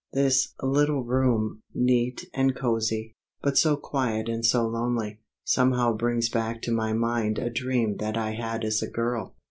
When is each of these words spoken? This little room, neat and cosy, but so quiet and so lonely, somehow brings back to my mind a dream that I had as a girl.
This 0.13 0.55
little 0.63 1.03
room, 1.03 1.61
neat 1.75 2.25
and 2.33 2.55
cosy, 2.55 3.15
but 3.43 3.55
so 3.55 3.77
quiet 3.77 4.29
and 4.29 4.43
so 4.43 4.67
lonely, 4.67 5.19
somehow 5.43 5.93
brings 5.93 6.27
back 6.27 6.59
to 6.63 6.71
my 6.71 6.91
mind 6.91 7.37
a 7.37 7.51
dream 7.51 7.97
that 7.97 8.17
I 8.17 8.31
had 8.31 8.63
as 8.65 8.81
a 8.81 8.89
girl. 8.89 9.35